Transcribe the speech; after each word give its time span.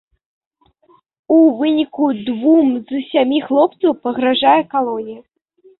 У 1.35 1.37
выніку 1.61 2.09
двум 2.31 2.67
з 2.91 3.05
сямі 3.13 3.39
хлопцаў 3.51 3.91
пагражае 4.09 4.61
калонія. 4.75 5.21